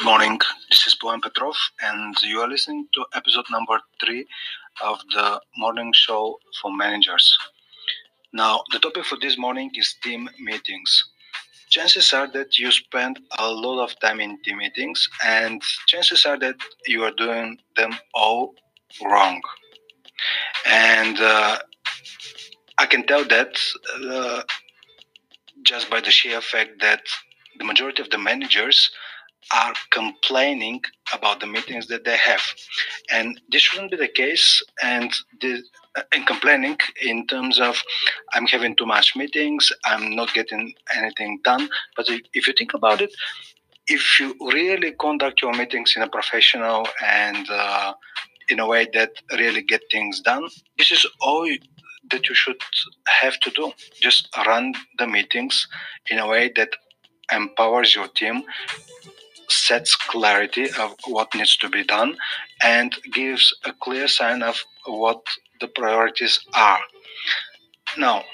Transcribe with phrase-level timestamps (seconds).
[0.00, 0.40] Good morning.
[0.70, 4.26] This is Bojan Petrov, and you are listening to episode number three
[4.82, 7.36] of the morning show for managers.
[8.32, 11.04] Now, the topic for this morning is team meetings.
[11.68, 16.38] Chances are that you spend a lot of time in team meetings, and chances are
[16.38, 16.56] that
[16.86, 18.54] you are doing them all
[19.04, 19.42] wrong.
[20.64, 21.58] And uh,
[22.78, 23.60] I can tell that
[24.10, 24.42] uh,
[25.62, 27.02] just by the sheer fact that
[27.58, 28.90] the majority of the managers
[29.52, 30.80] are complaining
[31.12, 32.42] about the meetings that they have.
[33.10, 35.62] And this shouldn't be the case and the
[36.12, 37.82] and complaining in terms of
[38.34, 41.68] i'm having too much meetings i'm not getting anything done.
[41.96, 43.12] But if you think about it
[43.88, 47.92] if you really conduct your meetings in a professional and uh,
[48.50, 50.46] in a way that really get things done
[50.78, 51.44] this is all
[52.10, 52.60] that you should
[53.06, 53.72] have to do.
[54.00, 55.66] Just run the meetings
[56.10, 56.70] in a way that
[57.32, 58.42] empowers your team
[59.52, 62.16] sets clarity of what needs to be done
[62.62, 65.22] and gives a clear sign of what
[65.60, 66.80] the priorities are.
[67.98, 68.24] Now,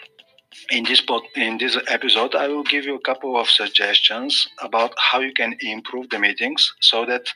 [0.70, 1.03] in this
[1.34, 5.56] in this episode, I will give you a couple of suggestions about how you can
[5.61, 7.27] improve the meetings so that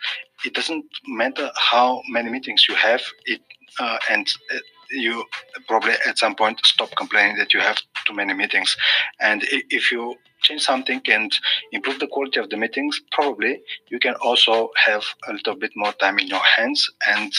[0.44, 3.02] it doesn't matter how many meetings you have.
[3.26, 3.40] It
[3.78, 4.58] uh, and uh,
[4.90, 5.24] you
[5.68, 8.76] probably at some point stop complaining that you have too many meetings.
[9.20, 10.16] And if you
[10.50, 11.32] change something and
[11.72, 15.92] improve the quality of the meetings, probably you can also have a little bit more
[15.94, 17.32] time in your hands and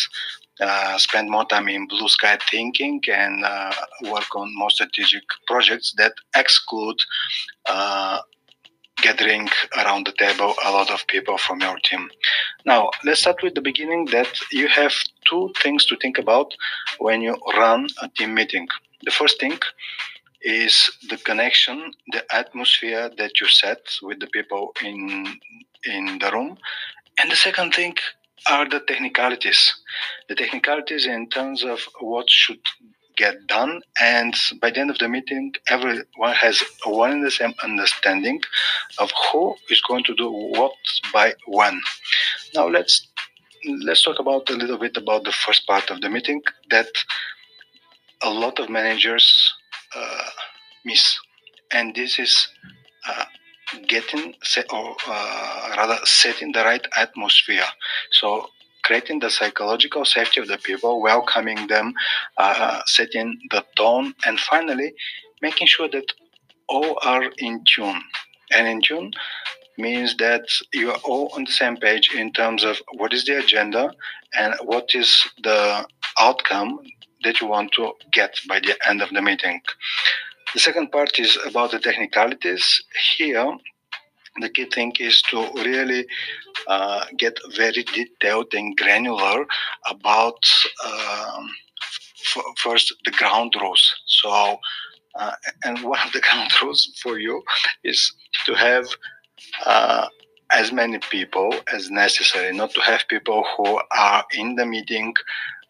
[0.62, 3.74] uh, spend more time in blue sky thinking and uh,
[4.12, 7.00] work on more strategic projects that exclude
[7.68, 8.20] uh,
[9.02, 12.10] gathering around the table a lot of people from your team.
[12.66, 14.94] Now, let's start with the beginning that you have
[15.28, 16.54] two things to think about
[17.00, 18.68] when you run a team meeting.
[19.04, 19.58] The first thing
[20.44, 25.40] is the connection, the atmosphere that you set with the people in
[25.86, 26.58] in the room.
[27.20, 27.96] And the second thing
[28.50, 29.74] are the technicalities.
[30.30, 32.60] The technicalities in terms of what should
[33.18, 33.82] get done.
[34.00, 38.42] And by the end of the meeting, everyone has one and the same understanding
[38.98, 40.74] of who is going to do what
[41.14, 41.80] by when.
[42.56, 43.08] Now let's
[43.84, 46.88] let's talk about a little bit about the first part of the meeting that
[48.24, 49.54] a lot of managers
[49.96, 50.30] uh,
[50.86, 51.20] miss,
[51.72, 52.48] and this is
[53.08, 53.26] uh,
[53.88, 57.66] getting set, or uh, rather setting the right atmosphere.
[58.12, 58.50] So
[58.84, 61.94] creating the psychological safety of the people, welcoming them,
[62.38, 64.94] uh, setting the tone, and finally
[65.42, 66.06] making sure that
[66.68, 68.02] all are in tune.
[68.52, 69.12] And in tune
[69.78, 73.40] means that you are all on the same page in terms of what is the
[73.40, 73.94] agenda
[74.34, 75.86] and what is the
[76.20, 76.80] outcome
[77.24, 79.62] that you want to get by the end of the meeting.
[80.54, 82.84] The second part is about the technicalities.
[83.16, 83.58] Here,
[84.40, 86.08] the key thing is to really
[86.68, 89.46] uh, get very detailed and granular
[89.90, 90.44] about
[90.86, 91.50] um,
[92.36, 93.84] f- first the ground rules.
[94.08, 94.58] So,
[95.16, 95.32] uh,
[95.64, 97.44] and one of the ground rules for you
[97.84, 98.14] is
[98.46, 98.88] to have
[99.66, 100.08] uh,
[100.52, 105.14] as many people as necessary, not to have people who are in the meeting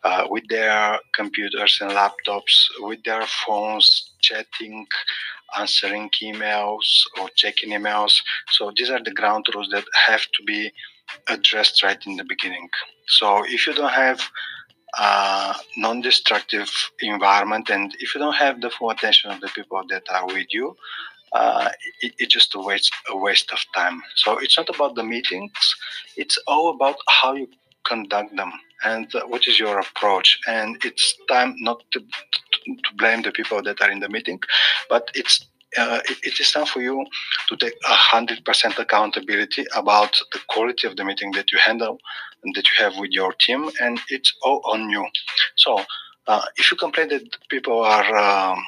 [0.03, 4.85] uh, with their computers and laptops, with their phones, chatting,
[5.57, 8.13] answering emails or checking emails.
[8.51, 10.71] So these are the ground rules that have to be
[11.27, 12.69] addressed right in the beginning.
[13.07, 14.21] So if you don't have
[14.97, 16.69] a non-destructive
[17.01, 20.47] environment and if you don't have the full attention of the people that are with
[20.51, 20.75] you,
[21.33, 21.69] uh,
[22.01, 24.01] it, it's just a waste a waste of time.
[24.15, 25.51] So it's not about the meetings;
[26.17, 27.47] it's all about how you
[27.85, 28.51] conduct them
[28.83, 30.39] and uh, what is your approach.
[30.47, 34.39] And it's time not to, to, blame the people that are in the meeting,
[34.89, 35.45] but it's
[35.77, 37.05] uh, it, it is time for you
[37.47, 41.97] to take a hundred percent accountability about the quality of the meeting that you handle
[42.43, 45.05] and that you have with your team, and it's all on you.
[45.55, 45.83] So,
[46.27, 48.63] uh, if you complain that people are um,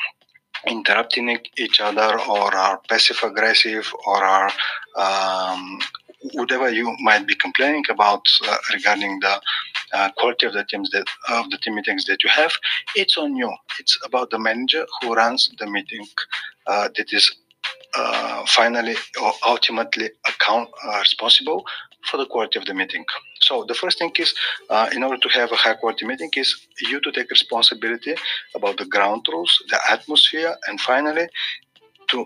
[0.68, 4.52] interrupting each other or are passive aggressive or are
[4.96, 5.80] um,
[6.32, 9.42] whatever you might be complaining about uh, regarding the
[9.94, 12.52] uh, quality of the teams that of the team meetings that you have,
[12.96, 13.52] it's on you.
[13.80, 16.06] It's about the manager who runs the meeting
[16.68, 17.36] uh, that is
[17.96, 21.64] uh, finally or ultimately account uh, responsible
[22.10, 23.06] for the quality of the meeting.
[23.40, 24.34] So the first thing is,
[24.70, 28.16] uh, in order to have a high quality meeting, is you to take responsibility
[28.56, 31.28] about the ground rules, the atmosphere, and finally
[32.10, 32.26] to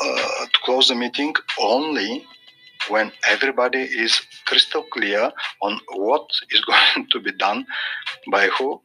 [0.00, 2.24] to close the meeting only
[2.90, 5.32] when everybody is crystal clear
[5.62, 7.66] on what is going to be done
[8.30, 8.80] by who,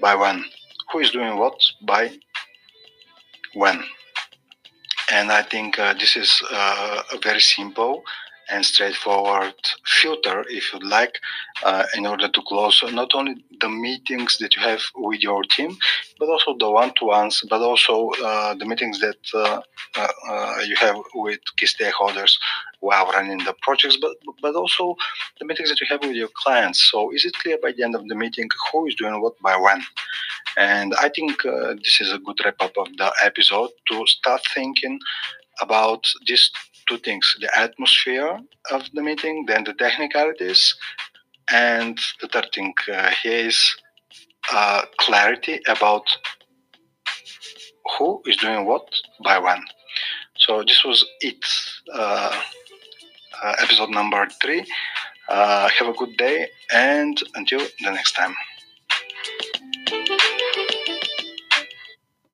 [0.00, 0.44] by when,
[0.92, 2.10] who is doing what by
[3.54, 3.82] when.
[5.12, 8.02] And I think uh, this is uh, very simple
[8.50, 9.54] and straightforward
[9.86, 11.18] filter, if you'd like,
[11.64, 15.76] uh, in order to close not only the meetings that you have with your team,
[16.18, 19.60] but also the one-to-ones, but also uh, the meetings that uh,
[19.96, 22.32] uh, uh you have with key stakeholders
[22.80, 24.94] while running the projects, but but also
[25.38, 26.90] the meetings that you have with your clients.
[26.90, 29.56] So is it clear by the end of the meeting who is doing what by
[29.56, 29.80] when?
[30.56, 34.42] And I think uh, this is a good wrap up of the episode to start
[34.54, 34.98] thinking
[35.60, 36.50] about these
[36.88, 38.38] two things the atmosphere
[38.70, 40.74] of the meeting, then the technicalities,
[41.50, 43.76] and the third thing uh, here is
[44.52, 46.04] uh, clarity about
[47.98, 48.86] who is doing what
[49.22, 49.62] by when.
[50.36, 51.44] So this was it,
[51.92, 52.40] uh,
[53.42, 54.64] uh episode number three.
[55.28, 58.34] Uh, have a good day, and until the next time.